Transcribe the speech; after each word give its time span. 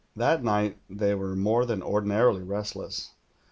That 0.15 0.43
night 0.43 0.79
they 0.89 1.13
were 1.13 1.35
more 1.35 1.63
than 1.63 1.83
ordinarily 1.83 2.41
restless. 2.41 3.11